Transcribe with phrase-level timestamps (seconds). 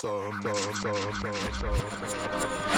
[0.00, 0.08] 走
[0.40, 2.77] 走走走走走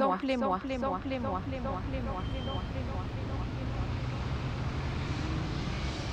[0.00, 1.42] Samplez-moi, samplez-moi, samplez-moi.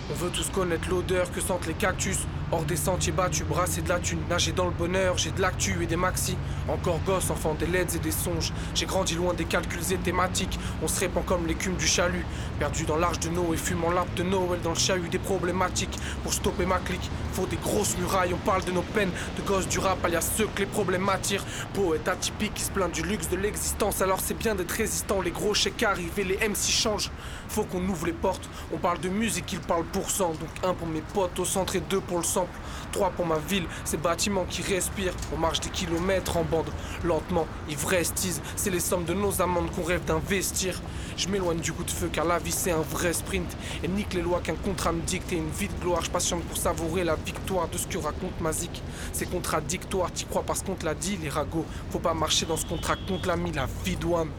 [0.10, 2.20] On veut tous connaître l'odeur que sentent les cactus.
[2.50, 5.84] Hors des sentiers battus, brasser de la thune, nager dans le bonheur, j'ai de l'actu
[5.84, 6.38] et des maxi.
[6.70, 8.54] Encore gosse, enfant des leds et des songes.
[8.73, 10.58] J'ai grandi loin des calculs et thématiques.
[10.82, 12.26] On se répand comme l'écume du chalut.
[12.58, 15.99] Perdu dans l'arche de Noé, fumant l'arbre de Noël dans le chahut des problématiques.
[16.24, 18.34] Pour stopper ma clique, faut des grosses murailles.
[18.34, 21.46] On parle de nos peines, de gosses du rap, alias ceux que les problèmes attirent.
[21.76, 24.02] Poète atypique qui se plaint du luxe de l'existence.
[24.02, 25.21] Alors c'est bien d'être résistant.
[25.21, 27.12] Les gros chèques arrivent et les MC changent.
[27.48, 28.49] Faut qu'on ouvre les portes.
[28.74, 30.29] On parle de musique, ils parlent pour cent.
[30.29, 32.57] Donc un pour mes potes au centre et deux pour le sample.
[32.91, 35.13] Trois pour ma ville, ces bâtiments qui respirent.
[35.32, 36.72] On marche des kilomètres en bande,
[37.04, 38.41] lentement, ivrestise.
[38.55, 40.82] C'est les sommes de nos amendes qu'on rêve d'investir.
[41.18, 43.57] Je m'éloigne du coup de feu car la vie c'est un vrai sprint.
[43.84, 46.04] Et nique les lois qu'un contrat me dicte et une vie de gloire.
[46.04, 48.84] Je patiente pour savourer la victoire de ce que raconte Mazik.
[49.13, 51.65] C'est contradictoire, t'y crois parce qu'on te l'a dit, les ragots.
[51.90, 54.29] Faut pas marcher dans ce contrat contre l'ami, la vie douane.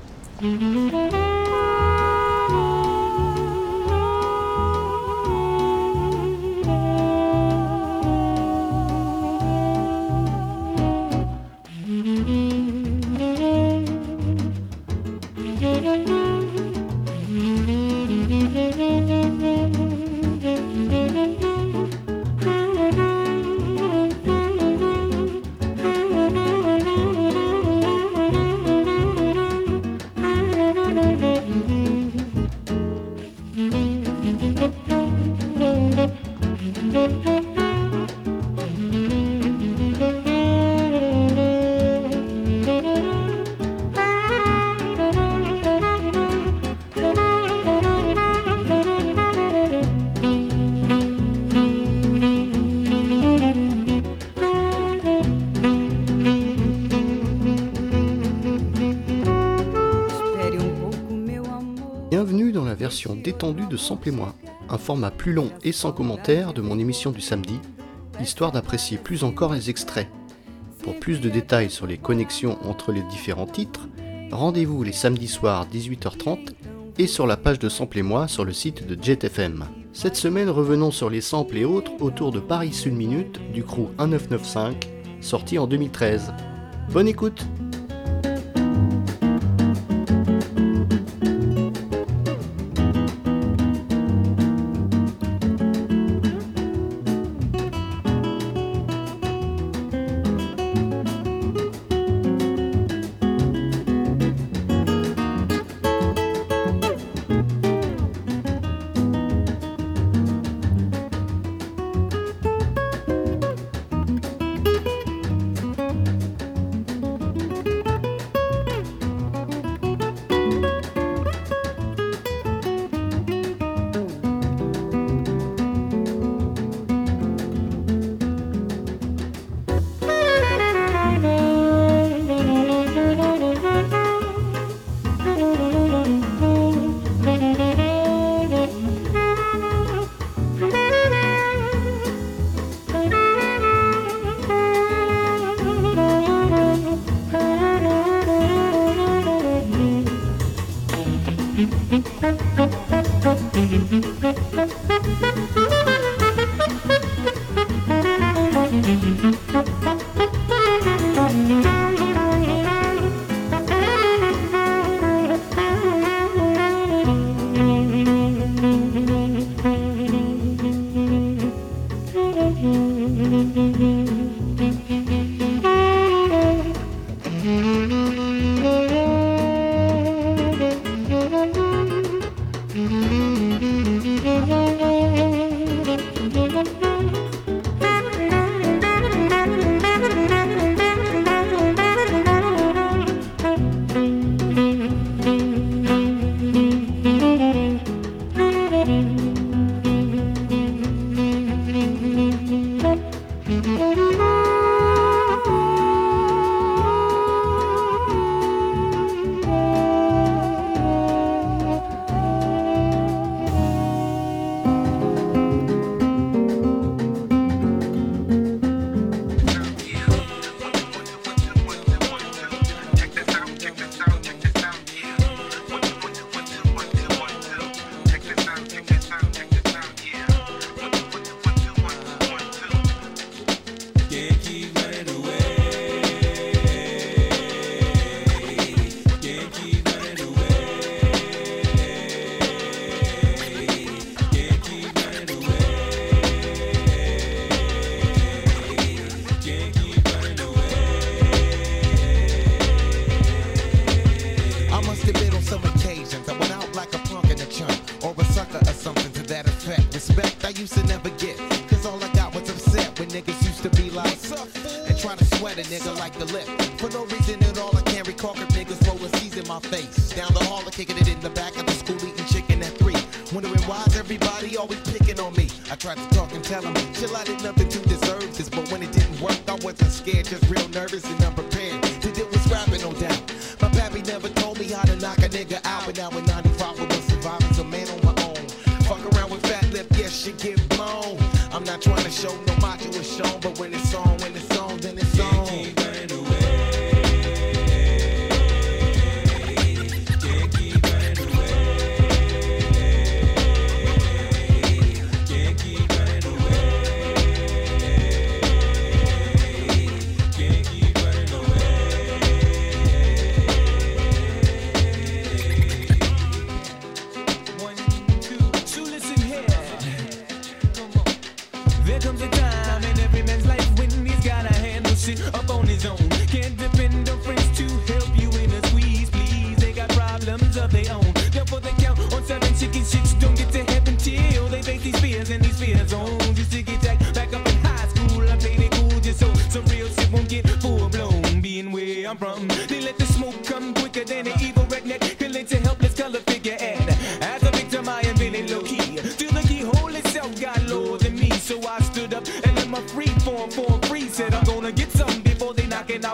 [63.69, 64.34] De Sample et moi,
[64.69, 67.61] un format plus long et sans commentaire de mon émission du samedi,
[68.21, 70.09] histoire d'apprécier plus encore les extraits.
[70.83, 73.89] Pour plus de détails sur les connexions entre les différents titres,
[74.31, 76.51] rendez-vous les samedis soirs 18h30
[76.99, 79.67] et sur la page de Sample et moi sur le site de JetFM.
[79.93, 83.89] Cette semaine, revenons sur les samples et autres autour de Paris Une Minute du crew
[83.99, 84.75] 1995,
[85.21, 86.33] sorti en 2013.
[86.93, 87.47] Bonne écoute!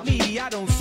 [0.05, 0.74] about me, I don't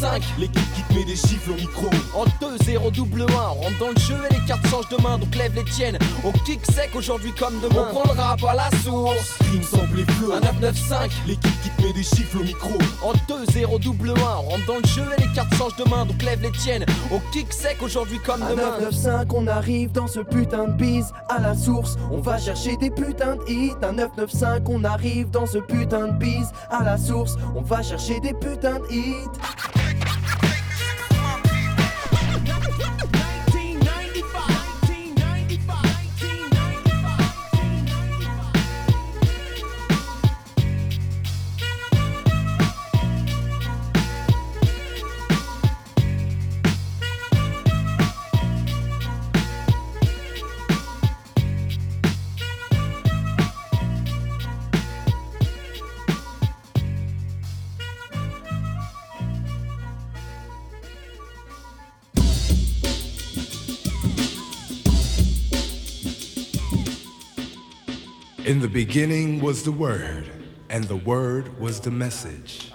[0.00, 1.86] 5 L'équipe qui te met des chiffres au micro.
[2.14, 5.18] En 2-0 double 1 On rentre dans le jeu et les cartes changent de main.
[5.18, 5.98] Donc lève les tiennes.
[6.24, 7.88] On kick sec aujourd'hui comme demain.
[7.90, 9.36] On prend le rap à la source.
[9.42, 12.74] Stream semble fleur Un 995 L'équipe qui te met des chiffres au micro.
[13.02, 16.06] En 2-0 double 1 On rentre dans le jeu et les cartes changent de main.
[16.06, 16.86] Donc lève les tiennes.
[17.10, 18.78] On kick sec aujourd'hui comme à demain.
[18.80, 21.96] 995 on arrive dans ce putain de bise à la source.
[22.12, 23.72] On va chercher des putains de hits.
[23.82, 27.36] Un 995 on arrive dans ce putain de bise à la source.
[27.56, 29.28] On va chercher des putains de hits.
[68.48, 70.24] In the beginning was the Word,
[70.70, 72.72] and the Word was the message,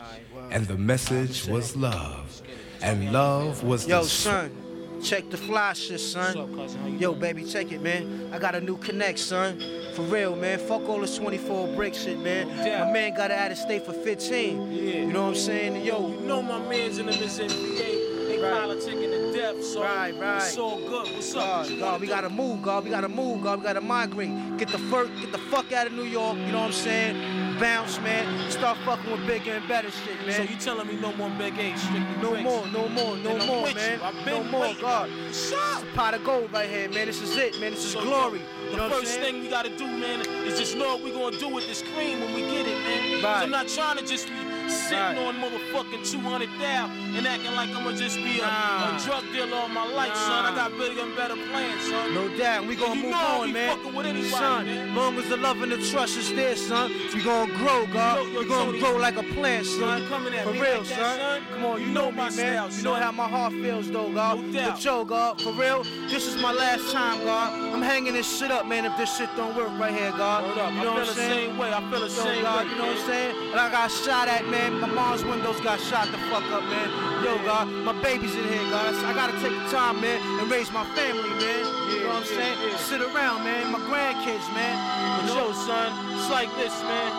[0.52, 2.44] and the message was love,
[2.84, 4.02] and love was Yo, the.
[4.04, 7.00] Yo, son, check the fly shit, son.
[7.00, 8.30] Yo, baby, check it, man.
[8.32, 9.60] I got a new connect, son.
[9.96, 10.60] For real, man.
[10.60, 12.50] Fuck all this 24 brick shit, man.
[12.50, 14.72] My man got out of state for 15.
[14.72, 15.84] You know what I'm saying?
[15.84, 18.28] Yo, you know my man's in the NBA.
[18.28, 19.13] They politicking
[19.44, 20.38] death, so Right, right.
[20.38, 21.14] it's all good.
[21.14, 21.44] What's up?
[21.44, 22.84] God, What God, we gotta move, God.
[22.86, 23.60] We gotta move, God.
[23.60, 24.32] We gotta migrate.
[24.58, 26.38] Get the fuck, get the fuck out of New York.
[26.38, 27.60] You know what I'm saying?
[27.60, 28.52] Bounce, man.
[28.52, 30.36] Start fucking with bigger and better shit, man.
[30.36, 32.44] So you telling me no more Big A, strictly No bricks?
[32.44, 34.00] more, no more, no And more, man.
[34.26, 34.82] No more, waiting.
[34.82, 35.10] God.
[35.10, 37.08] Shut It's a pot of gold right here, man.
[37.08, 37.72] This is it, man.
[37.72, 38.40] This is So, glory.
[38.40, 41.04] The You know what I'm first thing we gotta do, man, is just know what
[41.04, 43.24] we gonna do with this cream when we get it, man.
[43.24, 43.44] Right.
[43.44, 45.18] I'm not trying to just be sitting Right.
[45.18, 48.96] on motherfucking 200 thou and acting like I'm gonna just be a, Nah.
[48.98, 50.46] a drug dealer all my life, son.
[50.46, 52.14] I got bigger and better plans, son.
[52.14, 53.70] No doubt, we gonna you move on, be man.
[53.78, 54.96] fucking with anybody, son, man.
[54.96, 58.18] long as the love and the trust is there, son, we gonna grow, God.
[58.18, 58.80] Yo, yo, we gonna Tony.
[58.80, 60.02] grow like a plant, son.
[60.04, 61.18] you coming at For me real, like that, son.
[61.20, 61.42] son?
[61.54, 62.32] Come on, you, You know, know me, my man.
[62.32, 64.40] style, you know how my heart feels, though, God.
[64.44, 64.72] No doubt.
[64.74, 67.54] But yo, God, for real, this is my last time, God.
[67.74, 68.86] I'm hanging this shit up, man.
[68.86, 70.44] If this shit don't work right here, God.
[70.44, 71.30] Hold up, You I know feel what the I'm saying?
[71.30, 71.74] the same way.
[71.74, 72.72] I feel the Yo, same God, way.
[72.72, 73.36] you know what I'm saying?
[73.52, 74.80] And I got shot at, man.
[74.80, 76.90] My mom's windows got shot the fuck up, man.
[77.26, 78.96] Yo, God, my baby's in here, guys.
[79.04, 81.66] I gotta take the time, man, and raise my family, man.
[81.90, 82.58] You know what I'm saying?
[82.62, 82.78] yeah.
[82.78, 83.72] Sit around, man.
[83.72, 84.76] My grandkids, man.
[85.18, 87.10] But yo, son, it's like this, man.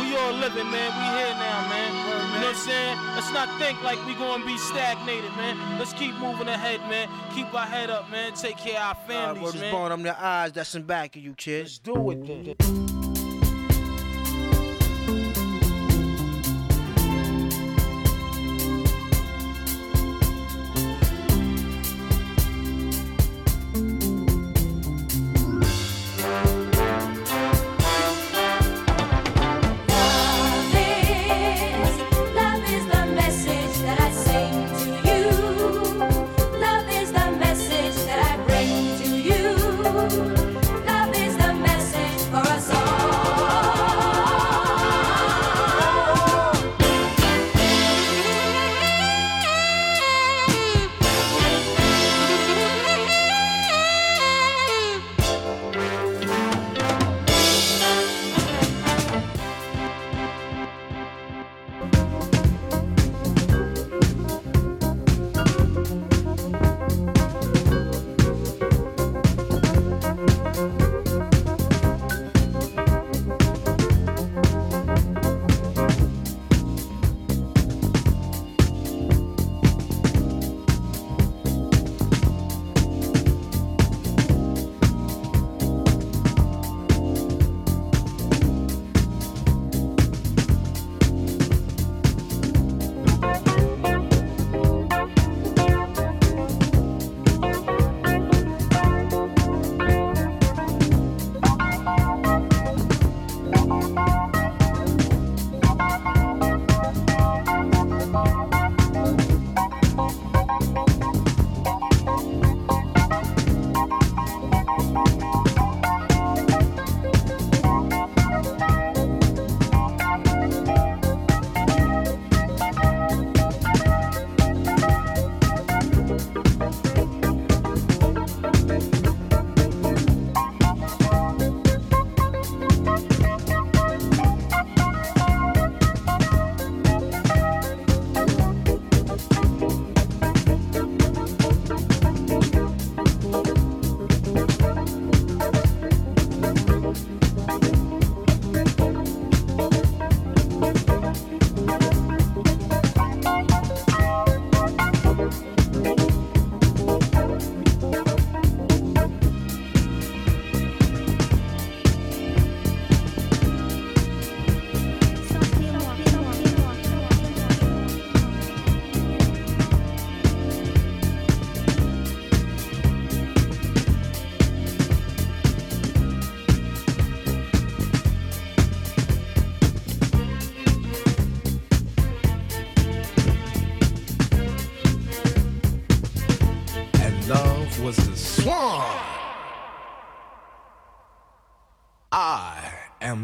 [0.00, 0.90] We all living, man.
[0.96, 1.90] We here now, man.
[2.32, 2.96] You know what I'm saying?
[3.14, 5.78] Let's not think like we gonna be stagnated, man.
[5.78, 7.08] Let's keep moving ahead, man.
[7.34, 8.32] Keep our head up, man.
[8.32, 9.72] Take care of our families, man.
[9.72, 11.80] born on the eyes that's in back of you, kids.
[11.84, 12.87] Let's do it then.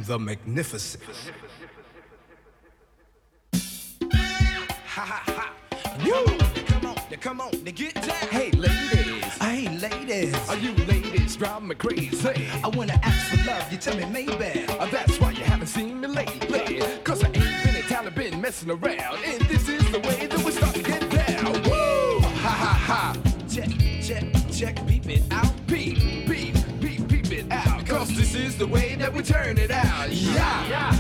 [0.06, 1.02] The magnificent.
[4.86, 5.52] Ha ha
[6.04, 6.38] Woo!
[6.66, 8.10] Come on, now come on, now get down.
[8.30, 9.24] Hey, ladies.
[9.38, 10.48] Hey, ladies.
[10.48, 12.48] Are you ladies driving me crazy?
[12.62, 14.66] I wanna ask for love, you tell me maybe.
[14.68, 16.82] Uh, that's why you haven't seen me lately.
[17.02, 19.18] Cause I ain't been in town, I've been messing around.
[19.24, 21.52] And this is the way that we start to get down.
[21.62, 22.20] Woo!
[22.20, 23.16] Ha ha ha.
[23.48, 23.70] Check,
[24.02, 24.76] check, check,
[28.66, 30.10] the way that we turn it out.
[30.10, 30.94] Yeah.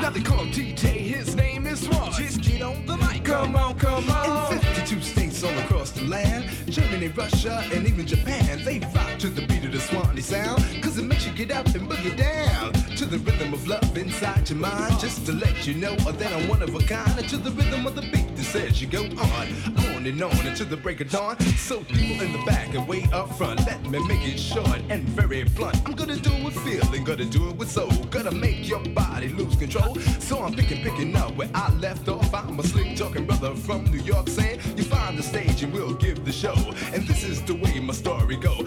[0.00, 2.10] Now they call TJ, his name is Swan.
[2.12, 3.24] Just get on the mic.
[3.24, 4.52] Come on, come on.
[4.54, 9.28] In 52 states all across the land, Germany, Russia, and even Japan, they rock to
[9.28, 10.62] the beat of the Swanee sound.
[10.82, 14.48] Cause it makes you get up and boogie down to the rhythm of love inside
[14.48, 15.00] your mind.
[15.00, 17.18] Just to let you know that I'm one of a kind.
[17.18, 19.48] And to the rhythm of the beat that says you go on,
[19.96, 21.38] on and on until the break of dawn.
[21.56, 25.02] So people in the back and way up front, let me make it short and
[25.08, 25.76] very blunt.
[25.84, 29.28] I'm gonna do it with feeling, gonna do it with soul, gonna make your body
[29.28, 29.96] lose control.
[30.20, 32.32] So I'm picking, picking up where I left off.
[32.32, 35.94] I'm a slick talking brother from New York saying you find the stage and we'll
[35.94, 36.54] give the show.
[36.92, 38.63] And this is the way my story go.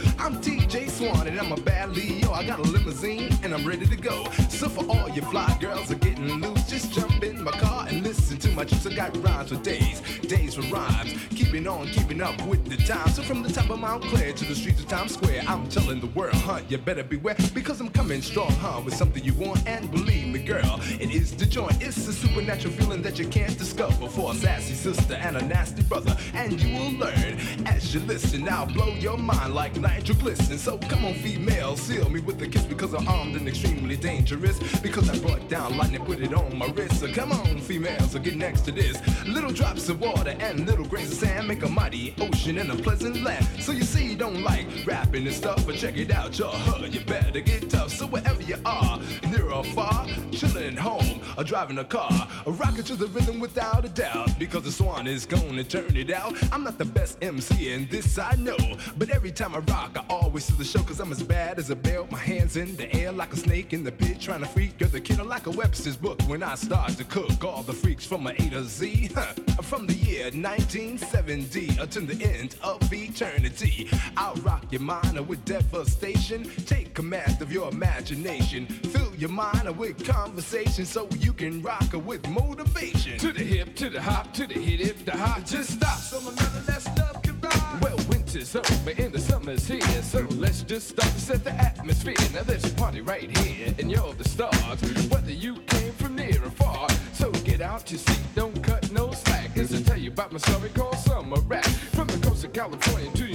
[8.67, 8.85] Juice.
[8.85, 11.13] I got rhymes for days, days for rhymes.
[11.29, 13.09] Keeping on, keeping up with the time.
[13.09, 15.99] So from the top of Mount Clair to the streets of Times Square, I'm telling
[15.99, 16.61] the world, huh?
[16.69, 18.81] You better beware because I'm coming strong, huh?
[18.83, 21.81] With something you want and believe me, girl, it is the joint.
[21.81, 25.83] It's a supernatural feeling that you can't discover for a sassy sister and a nasty
[25.83, 26.15] brother.
[26.33, 28.47] And you will learn as you listen.
[28.49, 30.57] I'll blow your mind like nitroglycerin.
[30.57, 34.57] So come on, female, seal me with a kiss because I'm armed and extremely dangerous.
[34.79, 36.99] Because I brought down lightning, put it on my wrist.
[36.99, 38.97] So come on, females, so get next to this.
[39.25, 42.75] Little drops of water and little grains of sand make a mighty ocean and a
[42.75, 43.45] pleasant land.
[43.59, 46.51] So you see, you don't like rapping and stuff, but check it out, y'all.
[46.51, 47.91] Huh, you better get tough.
[47.91, 52.83] So wherever you are, near or far, chilling home or driving a car, or rocking
[52.83, 54.37] to the rhythm without a doubt.
[54.39, 56.35] Because the swan is gonna turn it out.
[56.51, 58.57] I'm not the best MC, and this I know.
[58.97, 61.69] But every time I rock, I always see the show, cause I'm as bad as
[61.69, 64.41] a bear with my hands in the air like a snake in the pit, trying
[64.41, 64.79] to freak.
[64.79, 68.05] You're the killer like a Webster's book when I start to cook all the freaks
[68.05, 69.07] from a To Z.
[69.63, 73.89] From the year 1970 until the end of eternity.
[74.15, 76.49] I'll rock your mind with devastation.
[76.65, 78.67] Take command of your imagination.
[78.67, 83.17] Fill your mind with conversation so you can rock it with motivation.
[83.19, 85.45] To the hip, to the hop, to the hit, if the hop.
[85.45, 87.79] Just stop so my mother less love can ride.
[87.81, 89.81] Well, winter's over and the summer's here.
[90.03, 92.15] So let's just start to set the atmosphere.
[92.33, 94.79] Now there's a party right here and you're the stars.
[95.09, 96.87] Whether you came from near or far.
[97.13, 99.57] So get out your seat, don't cut no slack.
[99.57, 101.65] As I tell you about my story called Summer Rap.
[101.65, 103.25] From the coast of California to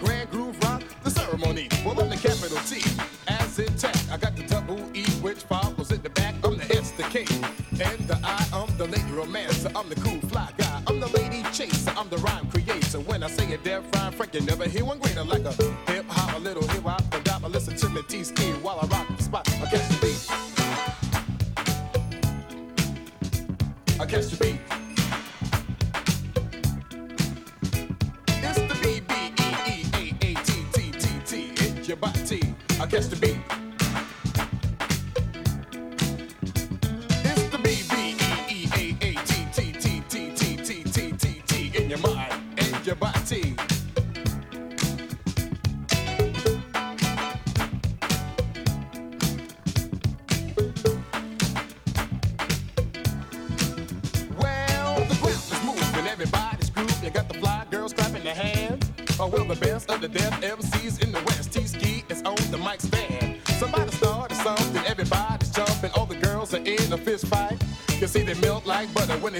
[0.00, 1.68] Grand Groove Rock, the ceremony.
[1.84, 2.82] Well, I'm the capital T,
[3.28, 3.96] as in tech.
[4.10, 6.34] I got the double E, which follows in the back.
[6.44, 7.20] I'm the S, the K,
[7.84, 8.46] and the I.
[8.52, 9.70] I'm the lady romancer.
[9.74, 10.82] I'm the cool fly guy.
[10.86, 11.92] I'm the lady chaser.
[11.96, 13.00] I'm the rhyme creator.
[13.00, 15.52] When I say a Dev Fry Frank, you never hear one greater like a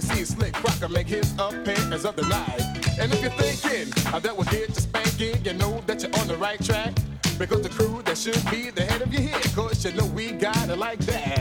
[0.01, 2.61] they see Slick Crocker make his appearance of the night.
[3.01, 6.37] And if you're thinking that will get you spanking, you know that you're on the
[6.37, 6.93] right track.
[7.39, 10.33] Because the crew that should be the head of your head, cause you know we
[10.33, 11.38] got it like that.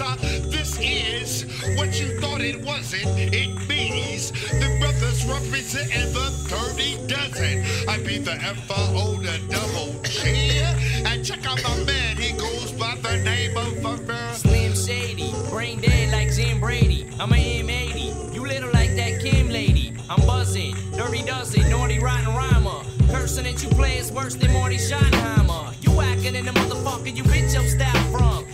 [0.00, 0.16] Uh,
[0.50, 1.44] this is
[1.76, 3.06] what you thought it wasn't.
[3.16, 7.64] It means the brothers representing the 30 dozen.
[7.88, 10.60] I be the FO, the double G.
[11.06, 15.80] And check out my man, he goes by the name of uh, Slim Shady, brain
[15.80, 17.06] dead like Jim Brady.
[17.18, 19.94] I'm a M80, you little like that Kim lady.
[20.10, 22.82] I'm buzzing, dirty dozen, naughty rotten rhymer.
[23.10, 25.74] Cursing that you play is worse than Marty Schottenheimer.
[25.82, 28.45] You acting in the motherfucker you bitch your style from.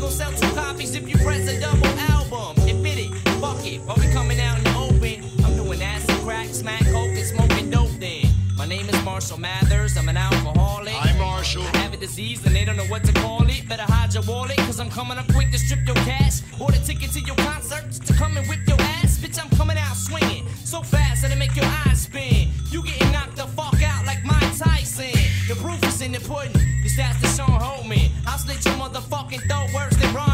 [0.00, 2.56] Gonna sell two copies if you press a double album.
[2.66, 5.22] Admit it, fuck it, while we coming out in the open.
[5.44, 8.24] I'm doing acid, crack, smack, coke, and smoking dope then.
[8.56, 10.94] My name is Marshall Mathers, I'm an alcoholic.
[11.04, 11.64] I'm Marshall.
[11.74, 13.68] I have a disease and they don't know what to call it.
[13.68, 16.40] Better hide your wallet, cause I'm coming up quick to strip your cash.
[16.58, 19.18] Bought a ticket to your concert just to come and whip your ass.
[19.18, 22.48] Bitch, I'm coming out swinging so fast that it make your eyes spin.
[22.70, 25.12] You getting knocked the fuck out like Mike Tyson.
[25.46, 26.56] The proof is in the pudding.
[26.82, 27.99] This that's the Sean Holman.
[28.26, 30.29] I'll slit your motherfucking throat worse than Ron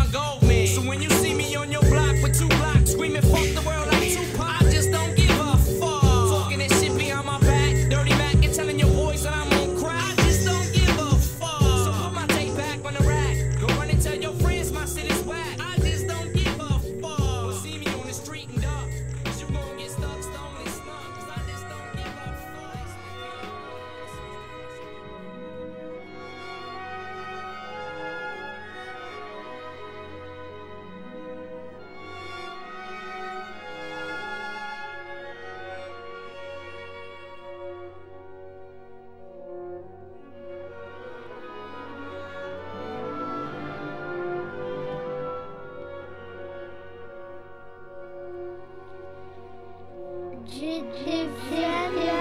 [50.58, 52.15] Je deviens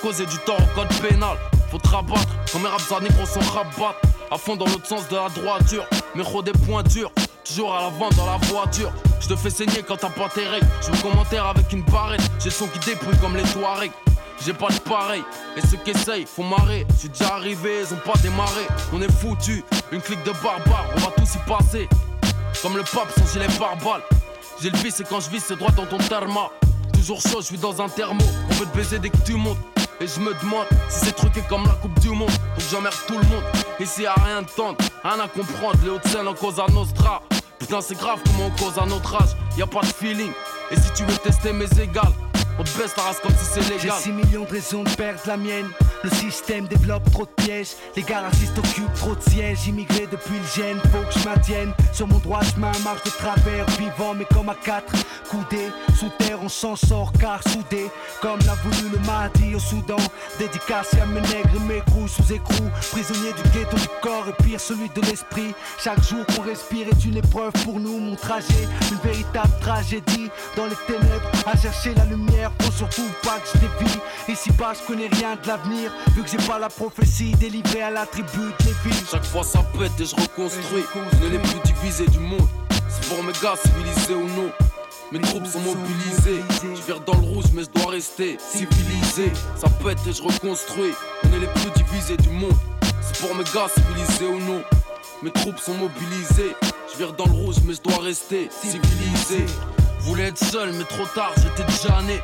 [0.00, 1.36] capéra, à cause du tort au code pénal.
[1.70, 4.00] Faut te rabattre, comme mes raps négro sont rabattre.
[4.30, 5.84] À fond dans l'autre sens de la droiture,
[6.14, 7.10] mais des points durs.
[7.44, 8.92] Toujours à l'avant dans la voiture.
[9.20, 10.66] Je te fais saigner quand t'as pas tes règles.
[10.82, 12.20] Je me commentaire avec une barrette.
[12.38, 13.92] J'ai son qui dépouille comme les Touaregs.
[14.44, 15.22] J'ai pas de pareil,
[15.54, 16.86] et ceux qui essayent font marrer.
[16.94, 18.66] Je suis déjà arrivé, ils ont pas démarré.
[18.90, 21.88] On est foutu, une clique de barbares, on va tous y passer.
[22.62, 24.02] Comme le pape sans gilet pare-balles.
[24.62, 26.50] J'ai le vice et quand je vis c'est droit dans ton therma.
[26.94, 28.24] Toujours chaud, je suis dans un thermo.
[28.50, 29.58] On veut te baiser dès que tu montes.
[30.00, 32.30] Et je me demande si c'est truqué comme la Coupe du Monde.
[32.30, 33.42] Donc j'emmerde tout le monde.
[33.78, 35.78] Ici y'a rien de tendre, rien à comprendre.
[35.84, 37.22] Les hauts scènes en cause à Nostra.
[37.58, 39.36] Putain, c'est grave comment on cause à notre âge.
[39.58, 40.32] Y a pas de feeling.
[40.70, 42.14] Et si tu veux tester mes égales,
[42.58, 43.98] on te baisse ta race comme si c'est J'ai légal.
[44.00, 45.68] 6 millions de raisons de perdre la mienne.
[46.02, 47.76] Le système développe trop de pièges.
[47.94, 48.22] Les gars
[48.56, 49.66] occupent trop de sièges.
[49.66, 51.72] Immigré depuis le gène, faut que je maintienne.
[51.92, 53.66] Sur mon droit chemin, marche de travers.
[53.78, 54.94] Vivant, mais comme à quatre.
[55.28, 57.90] Coudés, sous terre, on s'en sort car soudé.
[58.22, 59.98] Comme l'a voulu le Mahdi au Soudan.
[60.38, 62.70] Dédicace à mes nègres mes crews sous écrou.
[62.92, 65.54] Prisonnier du ghetto du corps et pire celui de l'esprit.
[65.78, 67.98] Chaque jour qu'on respire est une épreuve pour nous.
[67.98, 70.30] Mon trajet, une véritable tragédie.
[70.56, 72.52] Dans les ténèbres, à chercher la lumière.
[72.62, 73.98] Faut surtout pas que je dévie.
[74.28, 75.89] Ici bas, je connais rien de l'avenir.
[76.14, 78.96] Vu que j'ai pas la prophétie délivrée à la tribu de Lévi.
[79.10, 80.84] Chaque fois ça pète et je reconstruis.
[80.94, 82.48] On est les plus divisés du monde.
[82.88, 84.50] C'est pour mes gars civilisés ou non.
[85.12, 86.42] Mes troupes sont mobilisées.
[86.62, 89.32] Je vire dans le rouge, mais je dois rester civilisé.
[89.56, 90.94] Ça pète et je reconstruis.
[91.24, 92.54] On est les plus divisés du monde.
[93.00, 94.62] C'est pour mes gars civilisés ou non.
[95.22, 96.54] Mes troupes sont mobilisées.
[96.92, 99.46] Je vire dans le rouge, mais je dois rester civilisé.
[100.00, 102.20] Voulais être seul, mais trop tard, j'étais déjà né.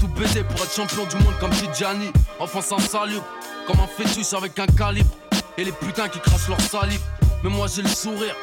[0.00, 2.10] Tout baiser, pour être champion du monde comme Tidjani.
[2.38, 3.20] Enfin sans salut,
[3.66, 5.10] comme un fœtus avec un calibre.
[5.58, 7.00] Et les putains qui crachent leur salive.
[7.44, 8.34] Mais moi j'ai le sourire,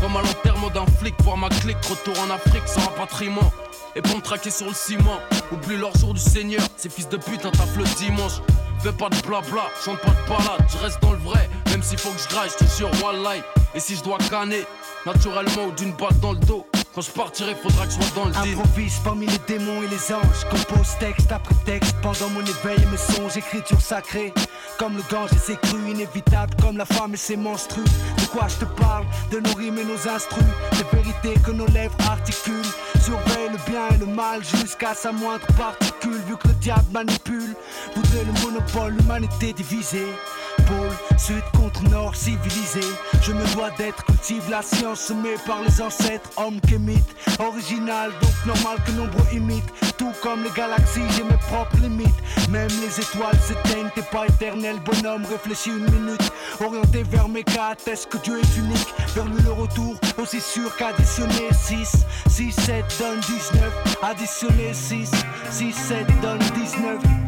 [0.00, 1.14] comme à l'enterrement d'un flic.
[1.22, 3.52] Voir ma clique, retour en Afrique sans rapatriement.
[3.94, 5.18] Et pour me traquer sur le ciment,
[5.52, 6.62] oublie leur jour du Seigneur.
[6.78, 8.40] Ces fils de pute, un taf le dimanche.
[8.82, 11.48] Fais pas de blabla, chante pas de balade, je reste dans le vrai.
[11.66, 13.42] Même s'il faut que je graille, je te jure, wallahi.
[13.74, 14.64] Et si je dois canner,
[15.06, 16.66] naturellement ou d'une balle dans le dos.
[16.94, 18.36] Quand je partirai, faudra que je sois dans le.
[18.36, 20.44] Improvise parmi les démons et les anges.
[20.50, 23.36] Compose texte après texte pendant mon éveil mes songes.
[23.36, 24.34] Écriture sacrée.
[24.78, 26.54] Comme le danger, c'est cru, inévitable.
[26.60, 27.82] Comme la femme et ses menstrues.
[27.82, 29.06] De quoi je te parle?
[29.30, 30.44] De nos rimes et nos instrus.
[30.72, 32.62] Des vérités que nos lèvres articulent.
[33.00, 36.20] Surveille le bien et le mal jusqu'à sa moindre particule.
[36.28, 37.56] Vu que le diable manipule,
[37.96, 40.08] voudrait le monopole, l'humanité divisée.
[41.18, 42.80] Sud contre nord civilisé.
[43.22, 48.54] Je me dois d'être cultive la science semée par les ancêtres, hommes qu'émite, original, donc
[48.54, 49.72] normal que nombreux imitent.
[49.96, 52.08] Tout comme les galaxies, j'ai mes propres limites.
[52.50, 56.32] Même les étoiles s'éteignent, t'es pas éternel, bonhomme, réfléchis une minute.
[56.60, 58.94] Orienté vers mes cas, atteste que Dieu est unique?
[59.14, 62.04] Vers lui le retour, aussi sûr qu'additionner 6.
[62.28, 63.98] 6, 7 donne 19.
[64.02, 65.10] Additionner 6.
[65.50, 67.21] 6, 7 donne 19.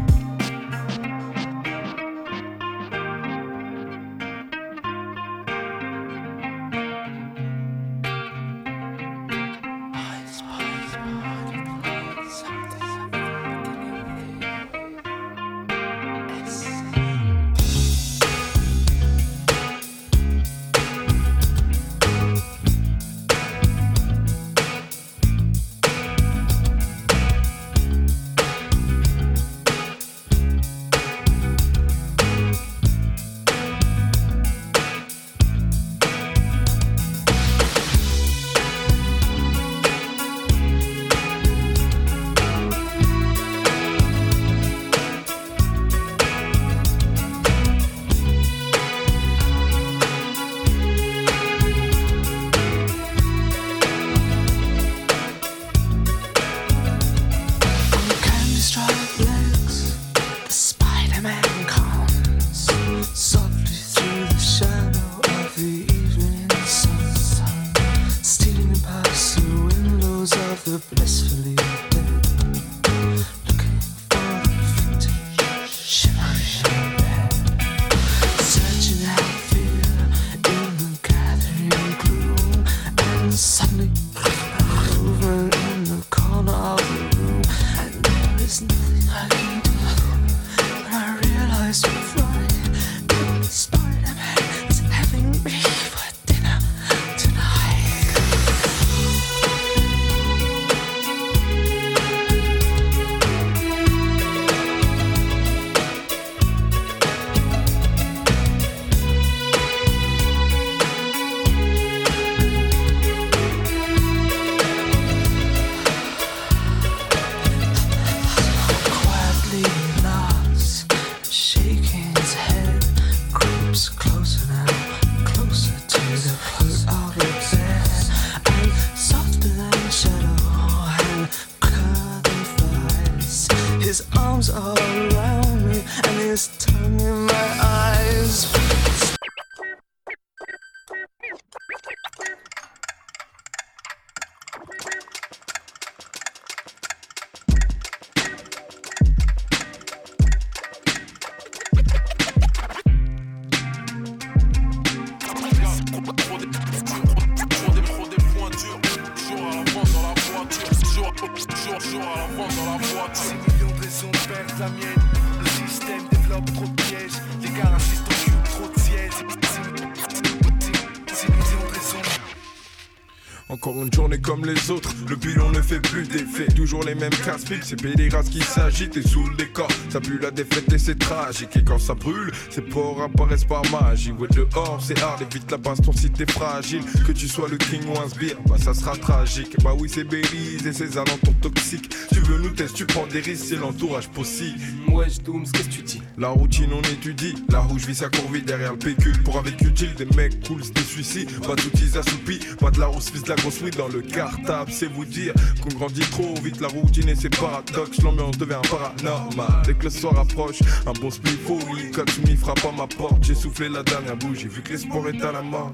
[176.86, 179.68] Les mêmes casse-piles, c'est pédéras qui s'agitent et sous le décor.
[179.88, 181.56] Ça pue la défaite et c'est tragique.
[181.56, 184.12] Et quand ça brûle, ces porcs apparaissent par magie.
[184.12, 186.82] Ouais, dehors, c'est hard, évite la baston si t'es fragile.
[187.06, 189.56] Que tu sois le king ou un sbire, bah ça sera tragique.
[189.62, 191.88] Bah oui, c'est Belize et ses alentours toxiques.
[192.12, 194.60] Tu veux nous tester, tu prends des risques, c'est l'entourage possible.
[194.94, 198.42] Wesh, Dooms, qu'est-ce que tu dis La routine on étudie, la rouge vit sa courvie
[198.42, 199.20] derrière le pécule.
[199.24, 201.30] Pour avec utile, des mecs cool, des suicides.
[201.40, 204.70] Pas d'outils assoupis, pas de la rousse fils de la grosse weed dans le cartable
[204.70, 209.62] C'est vous dire qu'on grandit trop vite, la routine et ses paradoxes L'ambiance devient paranormal,
[209.66, 213.34] dès que le soir approche Un bon split folie, Katsumi frappe à ma porte J'ai
[213.34, 215.72] soufflé la dernière bougie, vu que l'espoir est à la mort.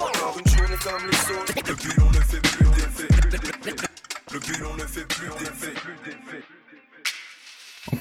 [0.00, 1.97] Encore une journée comme les autres,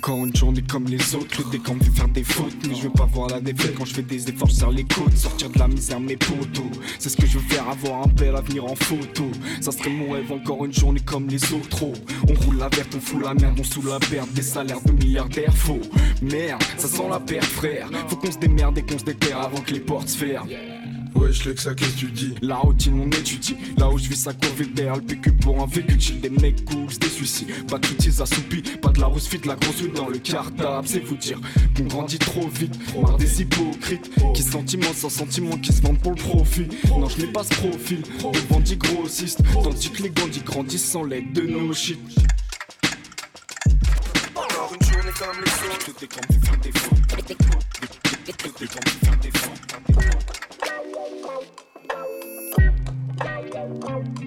[0.07, 2.55] Encore une journée comme les autres, le décor me fait faire des fautes.
[2.65, 5.17] Mais je veux pas voir la défaite quand je fais des efforts sur les côtes.
[5.17, 6.63] Sortir de la misère, mes potos.
[6.97, 9.25] C'est ce que je veux faire, avoir un bel avenir en photo.
[9.59, 11.83] Ça serait mon rêve, encore une journée comme les autres.
[11.83, 11.91] Oh,
[12.29, 14.31] On roule la verte, on fout la merde, on sous la perte.
[14.31, 15.81] Des salaires de milliardaires faux.
[16.21, 17.89] Merde, ça sent la perte, frère.
[18.07, 20.47] Faut qu'on se démerde et qu'on se déterre avant que les portes se ferment.
[21.17, 22.35] Ouais, je que ça, qu'est-ce que tu dis?
[22.43, 23.57] La routine, on étudie.
[23.77, 25.99] Là où je vis, ça court vite derrière le PQ pour un véhicule.
[25.99, 26.21] chill.
[26.21, 27.65] Des mecs cool, des suicides.
[27.65, 28.61] Pas de outils assoupis.
[28.61, 30.87] Pas de la rousse fit, la grosse dans le cartable.
[30.87, 31.39] C'est vous dire
[31.75, 32.75] qu'on grandit trop vite.
[33.01, 36.67] Marre des hypocrites qui sentiment sans sentiment qui se vendent pour le profit.
[36.87, 39.41] Non, je n'ai pas ce profil de bandit grossiste.
[39.63, 41.99] Tandis que les gandis grandissent sans l'aide de nos shit.
[44.35, 45.85] Encore une journée comme les autres.
[45.85, 46.71] Tout est comme des
[49.31, 50.46] des
[51.37, 51.67] fautes.
[53.19, 54.26] I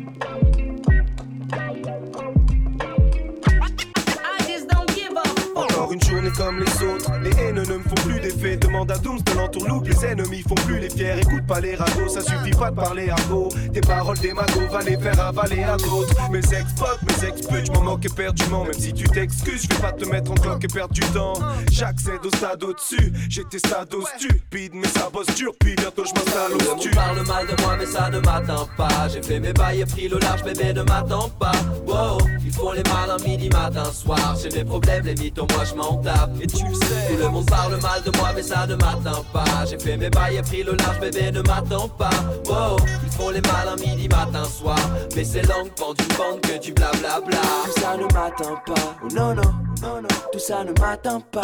[8.80, 11.18] Demande Dooms de l'entourloupe, les ennemis font plus les fiers.
[11.20, 13.50] Écoute pas les ragots, ça suffit pas de parler argot.
[13.74, 16.30] Tes paroles des magots va les faire avaler à d'autres.
[16.30, 18.64] Mes ex-potes, mes ex-putes, je m'en moque éperdument.
[18.64, 21.34] Même si tu t'excuses, je vais pas te mettre en cloque et perdre du temps.
[21.70, 26.12] J'accède au stade au-dessus, j'étais stade au stupide, mais ça bosse dur, puis bientôt je
[26.14, 26.90] m'installe au stu.
[26.90, 30.08] parle mal de moi mais ça ne m'atteint pas J'ai fait mes bails et pris
[30.08, 31.52] le large bébé ne m'attends pas
[31.86, 35.74] Wow, ils font les malins midi matin soir J'ai mes problèmes les mythos moi je
[35.74, 38.66] m'en tape Et tu le sais Tout le monde parle mal de moi mais ça
[38.66, 39.64] ne m'atteint pas.
[39.68, 42.10] J'ai fait mes bails et pris le large bébé ne m'attends pas.
[42.46, 44.78] Wow, ils font les malins midi matin soir.
[45.16, 49.34] Mais c'est langue pendue bande que du blablabla Tout ça ne m'atteint pas, oh non
[49.34, 49.52] non,
[49.82, 51.40] non non, tout ça ne m'atteint pas.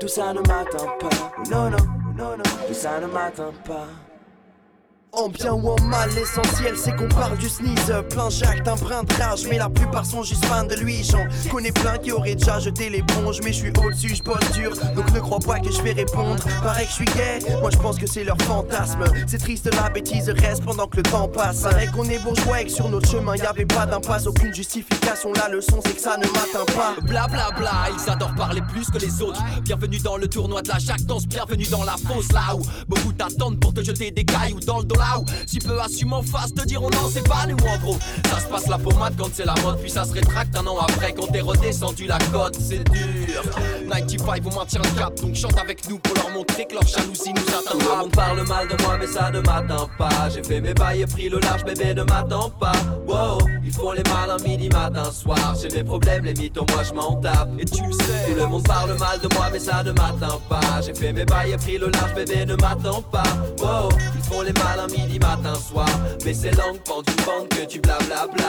[0.00, 1.76] Tout ça ne m'atteint pas, oh non non,
[2.16, 3.86] non non, tout ça ne m'atteint pas.
[5.14, 9.02] En bien ou en mal, l'essentiel c'est qu'on parle du sneeze Plein Jacques d'un brin
[9.02, 11.04] de rage, mais la plupart sont juste fans de lui.
[11.04, 14.72] J'en connais plein qui auraient déjà jeté l'éponge Mais je suis au-dessus, je bosse dur,
[14.96, 16.42] donc ne crois pas que je vais répondre.
[16.62, 19.04] Pareil que je suis gay, moi je pense que c'est leur fantasme.
[19.26, 21.60] C'est triste, la bêtise reste pendant que le temps passe.
[21.60, 25.34] Pareil qu'on est bourgeois et que sur notre chemin y avait pas d'impasse Aucune justification,
[25.34, 26.94] la leçon c'est que ça ne m'atteint pas.
[27.02, 29.42] Bla bla bla, ils adorent parler plus que les autres.
[29.62, 33.60] Bienvenue dans le tournoi de la jactance, bienvenue dans la fosse là où beaucoup t'attendent
[33.60, 35.01] pour te jeter des cailloux dans le dos
[35.46, 37.98] si peu assument en face te diront non, c'est pas nous en gros.
[38.30, 40.78] Ça se passe la pommade quand c'est la mode, puis ça se rétracte un an
[40.78, 43.42] après quand t'es redescendu la côte, c'est dur.
[43.88, 47.32] 95 vont maintenir le cap, donc chante avec nous pour leur montrer que leur jalousie
[47.34, 50.28] nous atteint Tout le monde parle mal de moi mais ça ne m'atteint pas.
[50.34, 52.72] J'ai fait mes bails et pris le large bébé ne m'attends pas.
[53.06, 55.54] Wow, ils font les malins midi matin soir.
[55.60, 57.50] J'ai mes problèmes les mythos moi je m'en tape.
[57.58, 58.30] Et tu le sais.
[58.30, 60.80] Tout le monde parle mal de moi mais ça ne m'atteint pas.
[60.84, 63.22] J'ai fait mes bails et pris le large bébé ne m'attends pas.
[63.58, 65.88] Wow, ils font les malins midi matin soir
[66.24, 68.48] Mais c'est langue pendue bande que tu blablabla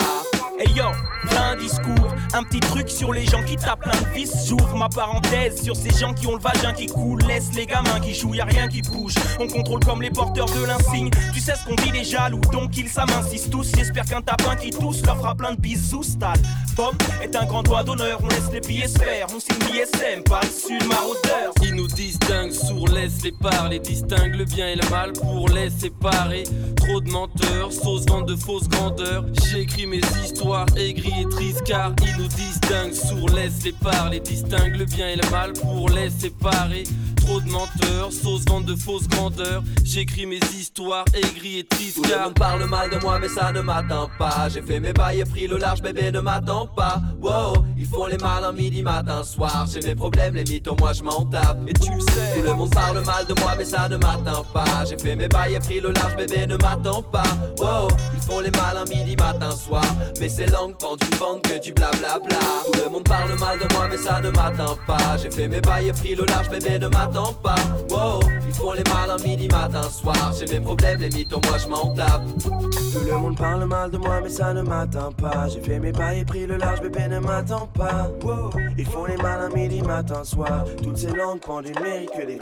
[0.60, 0.86] Hey yo,
[1.30, 4.32] plein discours, un petit truc sur les gens qui tapent plein de vis.
[4.48, 7.20] J'ouvre ma parenthèse sur ces gens qui ont le vagin qui coule.
[7.24, 9.16] Laisse les gamins qui jouent, y a rien qui bouge.
[9.40, 11.10] On contrôle comme les porteurs de l'insigne.
[11.34, 13.72] Tu sais ce qu'on dit les jaloux, donc ils s'amincissent tous.
[13.76, 16.04] J'espère qu'un tapin qui tousse leur fera plein de bisous.
[16.04, 16.38] Stal.
[16.76, 19.28] Pomme est un grand doigt d'honneur, on laisse les billets se faire.
[19.36, 21.54] On signe l'ISM, par-dessus le maraudeur.
[21.64, 25.70] Ils nous distinguent, sourds, laisse les parler, distingue le bien et le mal pour les
[25.70, 26.33] séparer.
[26.76, 29.24] Trop de menteurs, sauce vente de fausses grandeurs.
[29.50, 34.76] J'écris mes histoires aigries et tristes car ils nous distinguent, sourds, laisse les parler, distingue
[34.76, 36.84] le bien et le mal pour les séparer.
[37.18, 39.64] Trop de menteurs, sauce vente de fausses grandeurs.
[39.86, 43.30] J'écris mes histoires aigries et tristes Tout le car monde parle mal de moi mais
[43.30, 44.50] ça ne m'atteint pas.
[44.50, 47.02] J'ai fait mes bails et pris le large bébé ne m'attends pas.
[47.22, 49.68] Wow, ils font les malins midi matin soir.
[49.72, 51.60] J'ai mes problèmes les mythos moi je m'en tape.
[51.68, 52.42] Et tu le sais.
[52.42, 54.84] Tout le monde parle mal de moi mais ça ne m'atteint pas.
[54.90, 57.24] J'ai fait mes bails et pris le large bébé ne m'attends pas.
[57.60, 59.84] Wow, ils font les malins midi matin soir.
[60.20, 63.88] Mais c'est langue pendue bande que du blablabla Tout le monde parle mal de moi
[63.90, 65.18] mais ça ne m'atteint pas.
[65.22, 67.56] J'ai fait mes bails et pris le large bébé ne m'attends pas.
[67.90, 70.34] Wow, ils font les malins midi matin soir.
[70.40, 72.24] J'ai mes problèmes les mythos moi je m'en tape.
[72.40, 75.48] Tout le monde parle mal de moi mais ça ne m'atteint pas.
[75.50, 78.10] J'ai fait mes bails et pris le large bébé ne m'attend pas.
[78.24, 78.52] Wow.
[78.78, 80.66] Ils font les malins midi matin soir.
[80.82, 82.40] Toutes ces langues pendent une mérite que des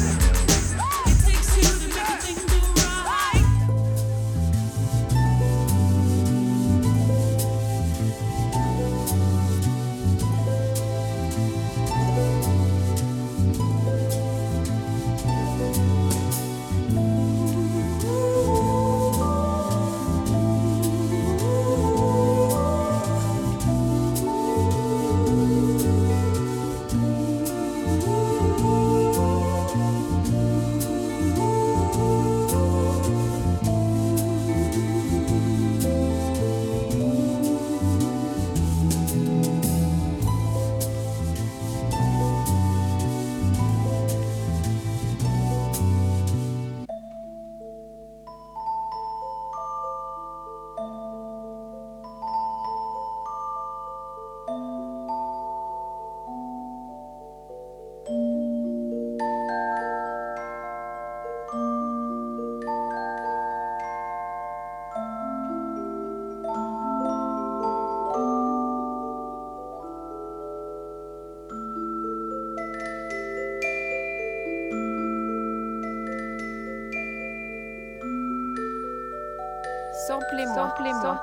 [0.00, 0.27] Ooh.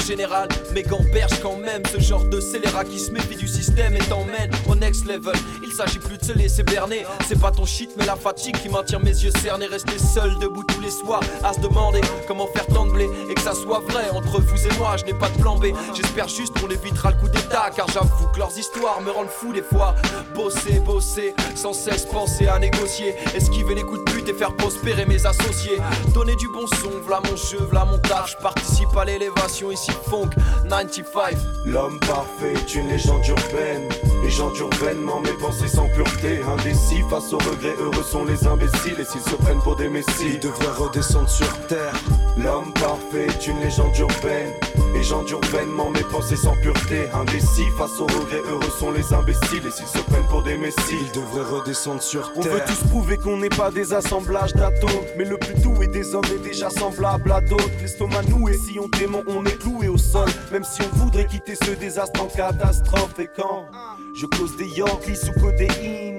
[0.07, 1.83] général, mais gamberge quand même.
[1.91, 5.35] Ce genre de scélérat qui se méfie du système et t'emmène au next level.
[5.63, 7.05] Il s'agit plus de se laisser berner.
[7.27, 9.65] C'est pas ton shit, mais la fatigue qui maintient mes yeux cernés.
[9.65, 13.33] Rester seul debout tous les soirs à se demander comment faire tant de blé et
[13.33, 14.95] que ça soit vrai entre vous et moi.
[14.95, 15.67] Je n'ai pas de plan B.
[15.93, 19.51] J'espère juste qu'on évitera le coup d'état, car j'avoue que leurs histoires me rendent fou
[19.51, 19.93] des fois.
[20.33, 23.13] Bosser, bosser, sans cesse penser à négocier.
[23.35, 25.77] Esquiver les coups de et faire prospérer mes associés.
[26.13, 28.31] Donner du bon son, v'là mon jeu, v'là mon taf.
[28.31, 30.29] Je participe à l'élévation ici, funk
[30.69, 31.35] 95.
[31.65, 33.89] L'homme parfait est une légende urbaine.
[34.23, 36.41] Légende urbainement, mes pensées sans pureté.
[36.43, 38.99] Indécis face aux regrets, heureux sont les imbéciles.
[38.99, 41.93] Et s'ils se prennent pour des messies, ils devraient redescendre sur terre.
[42.37, 44.53] L'homme parfait est une légende urbaine.
[44.93, 47.07] Légende urbainement, mes pensées sans pureté.
[47.13, 49.65] Indécis face aux regrets, heureux sont les imbéciles.
[49.67, 52.53] Et s'ils se prennent pour des messies, ils devraient redescendre sur On terre.
[52.53, 56.15] veut tous prouver qu'on n'est pas des assemblages d'atomes Mais le plus doux et des
[56.15, 59.97] hommes est déjà semblable à d'autres L'estomac noué, si on t'aime on est cloué au
[59.97, 63.65] sol Même si on voudrait quitter ce désastre en catastrophe Et quand
[64.15, 66.16] je cause des Yankees sous codéine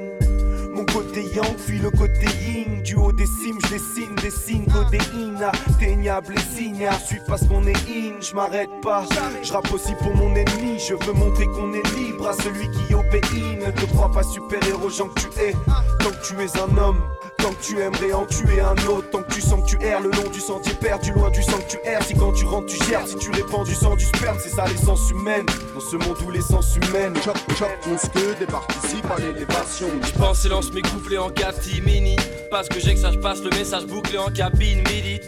[1.38, 2.82] yang fuit le côté yin.
[2.82, 5.42] Du haut des cimes je dessine des signes Codéine.
[5.42, 9.04] Atteignable et signes Je suis parce qu'on est in, je m'arrête pas.
[9.42, 10.78] Je rappe aussi pour mon ennemi.
[10.78, 13.58] Je veux montrer qu'on est libre à celui qui obéit.
[13.64, 15.52] Ne te crois pas super héros gens que tu es.
[16.00, 17.00] Tant que tu es un homme
[17.38, 20.00] Tant que tu aimerais en tuer un autre Tant que tu sens que tu erres
[20.00, 22.66] le long du sentier perdu Loin du sang que tu erres Si quand tu rentres
[22.66, 25.96] tu gères Si tu répands du sang du sperme C'est ça l'essence humaine Dans ce
[25.96, 29.88] monde où l'essence humaine Chop chop mon scud et participe à l'élévation.
[30.02, 32.16] Je pense et lance mes couplets en catimini
[32.50, 35.20] Parce que j'ai que ça je passe le message bouclé en cabine midi.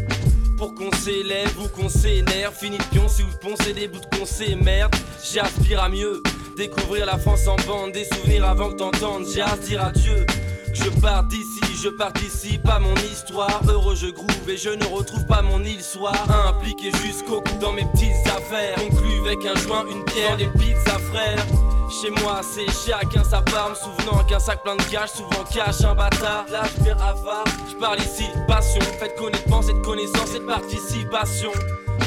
[0.59, 4.19] Pour qu'on s'élève ou qu'on s'énerve Fini de pioncer ou de poncer des bouts de
[4.19, 4.95] concé Merde,
[5.33, 6.23] j'aspire à mieux
[6.57, 9.27] Découvrir la France en bande Des souvenirs avant que t'entendes.
[9.27, 10.27] Jazz dire adieu
[10.73, 13.61] je pars d'ici, je participe à mon histoire.
[13.68, 16.14] Heureux je groove et je ne retrouve pas mon île soir.
[16.49, 18.76] Impliqué jusqu'au cou dans mes petites affaires.
[18.76, 21.47] Conclu avec un joint, une pierre, des pizzas frères
[21.91, 25.83] chez moi c'est chacun sa part, me souvenant qu'un sac plein de cash souvent cache
[25.83, 26.47] un bâtard.
[26.51, 29.16] Là je vais avare, je parle ici de passion, faites
[29.49, 31.51] pensée de connaissance et participation.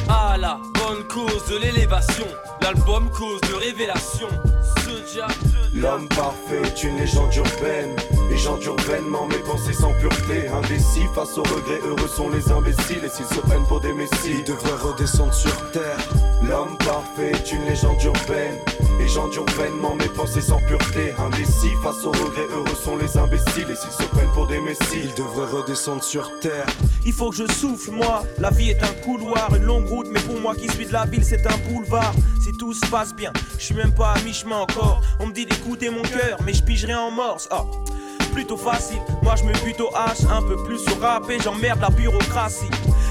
[0.10, 2.26] À la bonne cause de l'élévation,
[2.62, 4.30] l'album cause de révélation.
[4.78, 5.28] Ce dia,
[5.76, 7.96] L'homme parfait est une légende urbaine.
[8.30, 10.48] Légende urbainement, mes pensées sans pureté.
[10.48, 13.04] Indécis face aux regrets, heureux sont les imbéciles.
[13.04, 15.98] Et s'ils se prennent pour des messies, ils devraient redescendre sur terre.
[16.48, 18.58] L'homme parfait est une légende urbaine.
[19.00, 21.14] Légende urbainement, mes pensées sans pureté.
[21.18, 23.68] Indécis face aux regrets, heureux sont les imbéciles.
[23.72, 26.66] Et s'ils se prennent pour des messies, ils devraient redescendre sur terre.
[27.06, 28.24] Il faut que je souffle, moi.
[28.40, 31.06] La vie est un couloir, une longue route, mais pour moi qui suis de la
[31.06, 32.14] ville, c'est un boulevard.
[32.44, 35.02] Si tout se passe bien, je suis même pas à mi-chemin encore.
[35.20, 37.48] On me dit d'écouter mon cœur, mais je pigerai en morse.
[37.52, 37.66] Ah.
[38.34, 41.92] Plutôt facile, moi je me bute au un peu plus au rap et j'emmerde la
[41.92, 42.66] bureaucratie.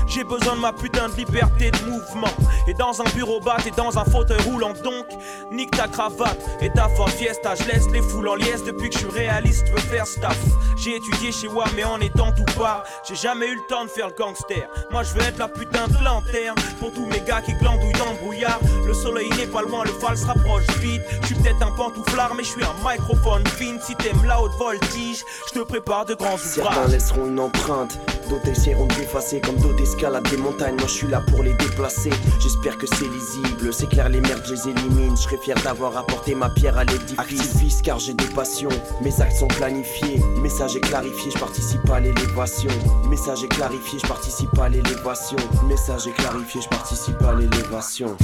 [0.07, 2.33] J'ai besoin de ma putain de liberté de mouvement.
[2.67, 5.07] Et dans un bureau bas, t'es dans un fauteuil roulant donc.
[5.51, 7.55] Nique ta cravate et ta Ford Fiesta.
[7.55, 10.39] Je laisse les foules en liesse depuis que je suis réaliste, je veux faire staff.
[10.77, 12.85] J'ai étudié chez moi, mais en étant tout part.
[13.09, 14.69] J'ai jamais eu le temps de faire le gangster.
[14.91, 16.57] Moi je veux être la putain de lanterne.
[16.81, 18.61] Pour tous mes gars qui glandouillent dans le brouillard.
[18.87, 21.03] Le soleil n'est pas loin, le phare se rapproche vite.
[21.23, 23.79] Je suis peut-être un pantouflard, mais je suis un microphone fine.
[23.81, 26.91] Si t'aimes la haute voltige, je te prépare de grands Certains ouvrages.
[26.91, 27.99] laisseront une empreinte,
[28.29, 28.93] d'autres essaieront de
[29.41, 32.11] comme d'autres J'escalade des montagnes, moi je suis là pour les déplacer.
[32.41, 35.17] J'espère que c'est lisible, c'est clair, les merdes, je les élimine.
[35.17, 37.21] Je serais fier d'avoir apporté ma pierre à l'édifice.
[37.21, 38.69] Activiste car j'ai des passions,
[39.01, 40.21] mes actes sont planifiés.
[40.41, 42.71] Message est clarifié, je participe à l'élévation.
[43.09, 45.39] Message est clarifié, je participe à l'élévation.
[45.69, 48.17] Message est clarifié, je participe à l'élévation.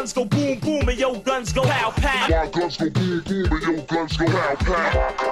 [0.00, 2.28] Guns go boom boom and yo guns go pow pow.
[2.28, 5.30] My guns go boom boom and your guns go pow pow.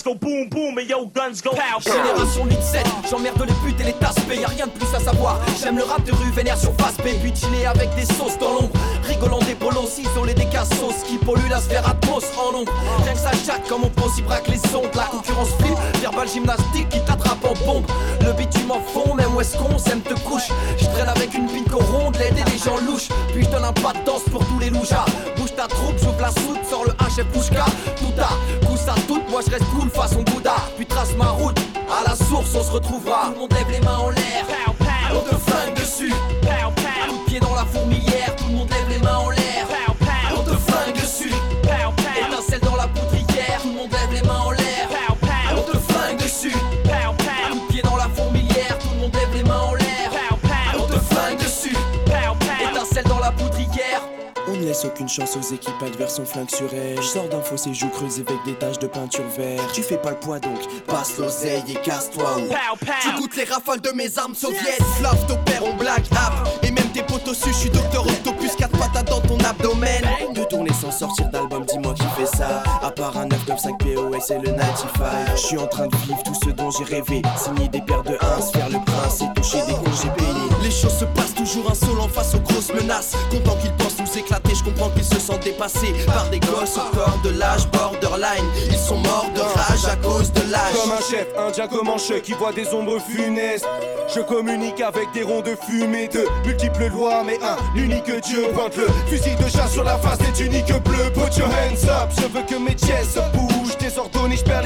[0.00, 1.92] Guns go boom boom and yo guns go pow pow.
[1.92, 5.38] Génération 8-7, j'emmerde les putes et les tasses y'a rien de plus à savoir.
[5.60, 8.54] J'aime le rap de rue, vénère sur face B, puis chiller avec des sauces dans
[8.54, 8.70] l'ombre.
[9.04, 12.72] Rigolant des bolos, isolés des cassos qui polluent la sphère atmos en ombre.
[13.02, 14.90] Rien que ça jack comme on pense, il braque les ondes.
[14.94, 17.86] La concurrence file, verbal gymnastique qui t'attrape en bombe.
[18.22, 20.48] Le bitume en fond, même où est-ce qu'on s'aime te couche.
[20.78, 23.08] Je traîne avec une pinko ronde, l'aide et des gens louches.
[23.34, 25.04] Puis je donne un pas de danse pour tous les loujas.
[25.36, 27.66] Bouge ta troupe, j'ouvre la soute, sors le HF Pouchka.
[27.96, 28.94] Tout à coup ça
[29.30, 30.56] moi je reste cool façon Bouddha.
[30.76, 31.58] Puis trace ma route,
[31.88, 33.26] à la source on se retrouvera.
[33.26, 34.44] Tout le monde lève les mains en l'air,
[35.12, 36.12] on te flingue dessus.
[36.12, 38.34] Coup de pied dans la fourmilière,
[54.70, 56.96] laisse aucune chance aux équipes adverses, on flingue sur elle.
[57.02, 59.60] Je sors d'un fossé, joues creusées avec des taches de peinture vert.
[59.72, 62.36] Tu fais pas le poids donc, passe l'oseille et casse-toi.
[62.38, 62.54] ou-
[63.02, 66.88] Tu goûtes les rafales de mes armes soviètes Flav t'opère, on blague app Et même
[66.94, 70.04] tes potes dessus, je suis docteur Octopus 4 patates dans ton abdomen
[70.34, 72.62] De tourner sans sortir d'album, dis-moi qui fait ça.
[72.80, 75.30] À part un 995 POS et le 95.
[75.34, 77.22] Je suis en train de vivre tout ce dont j'ai rêvé.
[77.36, 80.30] Signer des paires de 1, se faire le prince et toucher des congés payés.
[80.62, 84.54] Les choses se passent toujours insolents face aux grosses menaces Content qu'ils pensent nous éclater,
[84.60, 88.76] je comprends qu'ils se sentent dépassés Par des gosses au corps de l'âge borderline Ils
[88.76, 92.52] sont morts de rage à cause de l'âge Comme un chef, un diacomanche qui voit
[92.52, 93.66] des ombres funestes.
[94.14, 98.76] Je communique avec des ronds de fumée, de multiples lois, mais un unique Dieu pointe
[98.76, 101.12] le fusil de chat sur la face des tuniques bleues.
[101.14, 103.50] Put your hands up, je veux que mes chests bougent.
[104.44, 104.59] Perds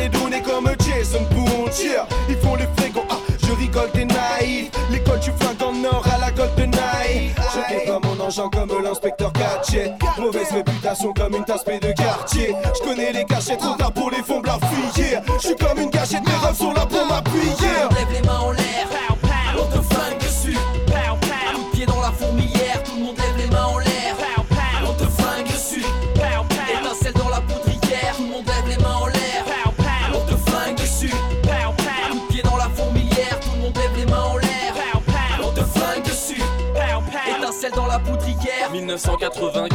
[8.43, 9.93] comme l'inspecteur Gadget.
[10.19, 12.55] Mauvaise réputation comme une tasse de quartier.
[12.75, 15.19] Je connais les cachets, trop tard pour les fonds fuyés.
[15.41, 17.64] Je suis comme une gâchette, mes rêves sont là pour m'appuyer.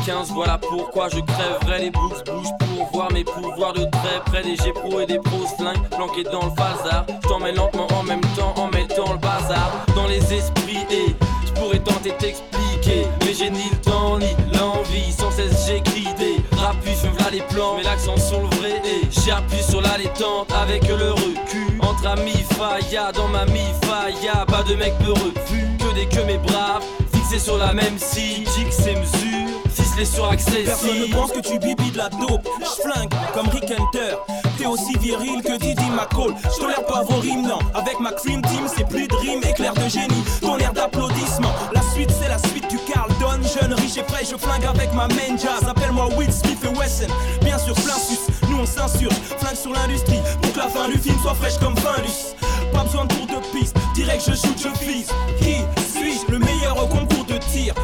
[0.10, 4.42] 1995, voilà pourquoi je crèverai les books bouge pour voir mes pouvoirs de très près
[4.42, 7.06] des G pro et des pros flingues planqués dans le phasar.
[7.24, 11.16] Je t'en mets lentement en même temps en mettant le bazar dans les esprits et
[11.46, 15.12] je pourrais tenter t'expliquer, mais j'ai ni le temps ni l'envie.
[15.12, 19.64] Sans cesse j'écris des rapus, v'là les plans, mais l'accent sur le vrai et j'appuie
[19.64, 21.80] sur la détente avec le recul.
[21.82, 26.38] Entre amis, failla dans ma mi-failla, pas de mec peureux, vu que des que mes
[26.40, 26.84] braves
[27.14, 29.62] fixés sur la même scie, que ces mesures,
[30.06, 30.64] sur accès.
[30.64, 32.48] Personne ne pense que tu bibis de la dope.
[32.60, 34.16] J'flingue comme Rick Hunter.
[34.58, 36.36] T'es aussi viril que Didi McCall.
[36.56, 37.60] J'tolère pas vos rimes, non.
[37.74, 40.24] Avec ma cream team, c'est plus de rimes, éclair de génie.
[40.42, 41.52] Ton air d'applaudissement.
[41.74, 43.40] La suite, c'est la suite du Carlton.
[43.42, 45.68] Jeune, riche et prêt, je flingue avec ma main jazz.
[45.68, 47.08] Appelle-moi Will Smith et Wesson.
[47.42, 48.20] Bien sûr, plein sus.
[48.50, 49.16] Nous on s'insurge.
[49.40, 50.20] Flingue sur l'industrie.
[50.42, 52.36] Pour que la fin du film soit fraîche comme Findus.
[52.74, 53.76] Pas besoin de tour de piste.
[53.96, 55.08] Direct, je shoot, je vise.
[55.40, 56.32] Qui suis-je?
[56.32, 57.19] Le meilleur au concours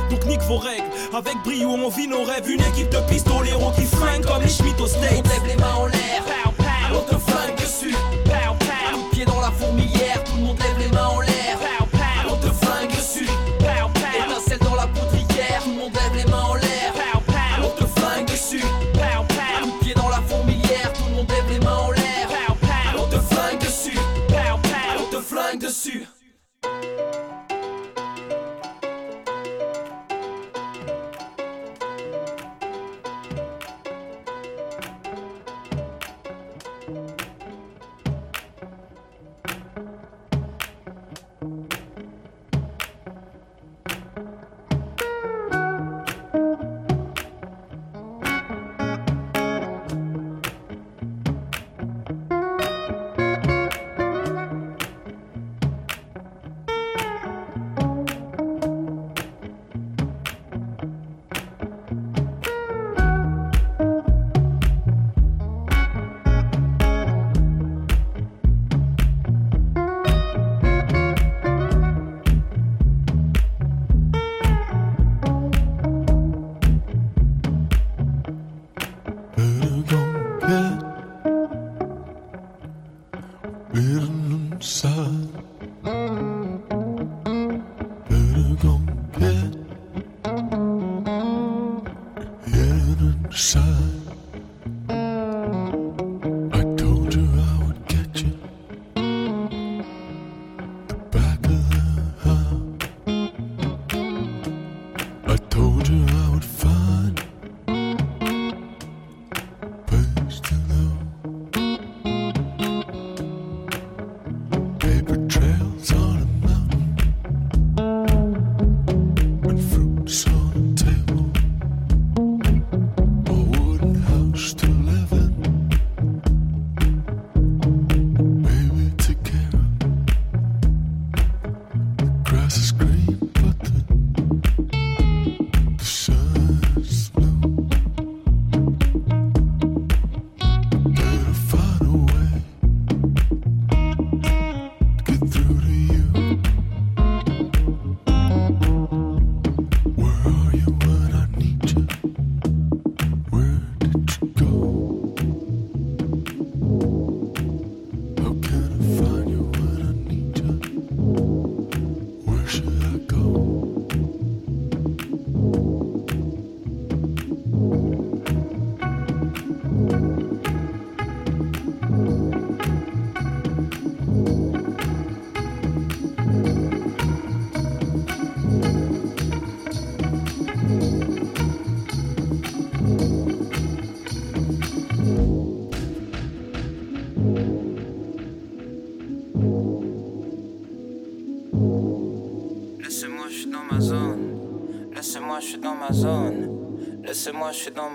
[0.09, 0.85] Donc nique vos règles.
[1.13, 2.49] Avec brio, on vit nos rêves.
[2.49, 5.25] Une équipe de pistoleros qui flingue comme les Schmitt au States.
[5.25, 6.23] On lève les mains en l'air,
[6.93, 7.95] on te flingue dessus.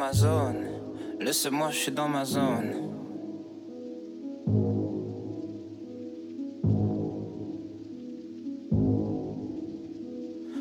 [0.00, 0.64] Ma zone.
[1.20, 2.72] Laissez-moi, je suis dans ma zone.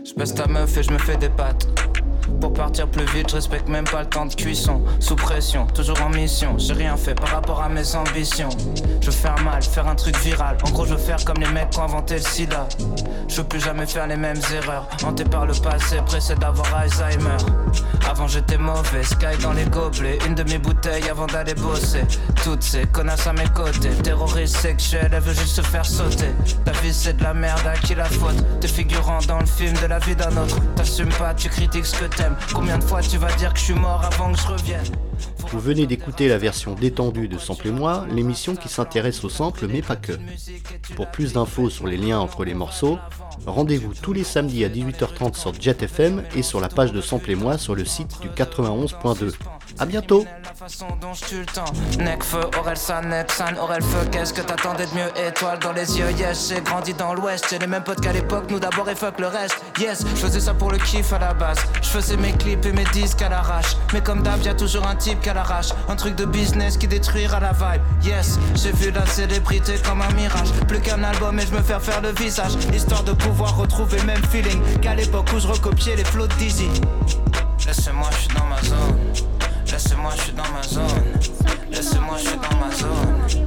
[0.04, 1.66] Je baisse ta meuf et je me fais des pattes.
[2.42, 4.82] Pour partir plus vite, je respecte même pas le temps de cuisson.
[5.00, 6.58] Sous pression, toujours en mission.
[6.58, 8.50] J'ai rien fait par rapport à mes ambitions.
[9.00, 10.58] Je veux faire mal, faire un truc viral.
[10.66, 12.68] En gros, je veux faire comme les mecs qui ont inventé le sida.
[13.30, 14.88] Je veux plus jamais faire les mêmes erreurs.
[15.06, 17.38] Hanté par le passé, pressé d'avoir Alzheimer.
[18.10, 20.18] Avant j'étais mauvais, sky dans les gobelets.
[20.28, 22.02] Une demi-bouteille avant d'aller bosser.
[22.44, 23.92] Toutes ces connasses à mes côtés.
[24.04, 26.30] Terroriste sexuel, elle veut juste se faire sauter.
[26.66, 28.44] Ta vie c'est de la merde, à qui la faute?
[28.62, 30.58] T'es figurant dans le film de la vie d'un autre.
[30.76, 32.36] T'assumes pas, tu critiques ce que t'aimes.
[32.52, 34.86] Combien de fois tu vas dire que je suis mort avant que je revienne?
[35.52, 39.68] Vous venez d'écouter la version détendue de Sample et moi, l'émission qui s'intéresse au sample
[39.68, 40.14] mais pas que.
[40.96, 42.98] Pour plus d'infos sur les liens entre les morceaux,
[43.46, 47.32] rendez-vous tous les samedis à 18h30 sur Jet FM et sur la page de Sample
[47.32, 49.34] et moi sur le site du 91.2.
[49.82, 51.72] A bientôt la façon dont je tue le temps.
[52.00, 55.10] Necfeu, Orelsan, Nexan, Orelfeu, qu'est-ce que t'attendais de mieux?
[55.26, 57.46] Étoile dans les yeux, yes, j'ai grandi dans l'ouest.
[57.50, 59.56] J'ai les mêmes potes qu'à l'époque, nous d'abord et fuck le reste.
[59.80, 61.60] Yes, je faisais ça pour le kiff à la base.
[61.82, 63.78] Je faisais mes clips et mes disques à l'arrache.
[63.94, 65.70] Mais comme d'hab, y a toujours un type qui l'arrache.
[65.88, 67.82] Un truc de business qui détruira la vibe.
[68.04, 70.52] Yes, j'ai vu la célébrité comme un mirage.
[70.68, 72.56] Plus qu'un album et je me faire faire le visage.
[72.74, 76.34] Histoire de pouvoir retrouver le même feeling qu'à l'époque où je recopiais les flots de
[76.34, 76.70] Dizzy.
[77.66, 79.39] Laissez-moi, je suis dans ma zone.
[79.82, 80.84] Laissez-moi, je suis dans ma zone.
[81.72, 83.39] Laissez-moi, je suis dans ma zone.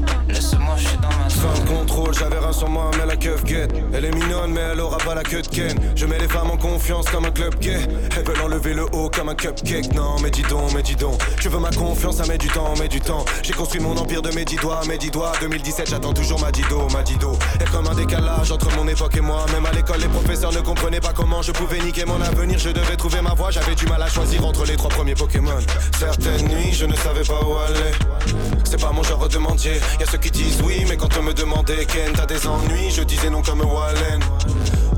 [0.76, 1.64] Je suis dans ma zone.
[1.64, 3.72] de contrôle, j'avais rien sur moi, mais la keuf guette.
[3.92, 5.76] Elle est mignonne, mais elle aura pas la queue de Ken.
[5.94, 7.78] Je mets les femmes en confiance comme un club gay.
[8.16, 9.92] Elles veulent enlever le haut comme un cupcake.
[9.94, 11.20] Non, mais dis donc, mais dis donc.
[11.40, 13.24] Tu veux ma confiance, ça met du temps, met du temps.
[13.42, 15.32] J'ai construit mon empire de mes dix doigts, mes dix doigts.
[15.40, 17.38] 2017, j'attends toujours ma dido, ma dido.
[17.60, 19.46] Y'a comme un décalage entre mon époque et moi.
[19.52, 22.58] Même à l'école, les professeurs ne comprenaient pas comment je pouvais niquer mon avenir.
[22.58, 25.58] Je devais trouver ma voie, j'avais du mal à choisir entre les trois premiers Pokémon.
[25.98, 27.92] Certaines nuits, je ne savais pas où aller.
[28.64, 29.74] C'est pas mon genre de mendier.
[30.00, 33.02] Y'a ceux qui disent oui, mais quand on me demandait Ken, t'as des ennuis, je
[33.02, 34.20] disais non comme Wallen.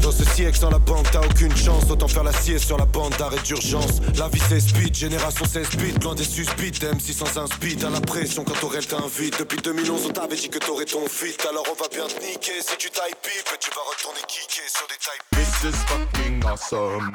[0.01, 1.91] Dans ce siècle sans la banque, t'as aucune chance.
[1.91, 4.01] Autant faire la sieste sur la bande d'arrêt d'urgence.
[4.19, 8.45] La vie c'est speed, génération 16 bits, loin des sans un speed, à la pression
[8.45, 9.39] quand Aurel t'invite.
[9.39, 11.37] Depuis 2011, on t'avait dit que t'aurais ton fit.
[11.49, 12.61] Alors on va bien te niquer.
[12.61, 17.13] Si tu tailles pipe, tu vas retourner kicker sur des tailles This is fucking awesome.